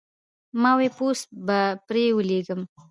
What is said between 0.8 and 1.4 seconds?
پوسټ